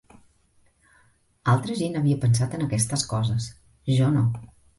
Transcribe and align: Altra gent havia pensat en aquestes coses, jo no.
Altra 1.53 1.75
gent 1.81 1.99
havia 1.99 2.17
pensat 2.25 2.57
en 2.59 2.65
aquestes 2.69 3.05
coses, 3.13 3.53
jo 4.01 4.11
no. 4.19 4.27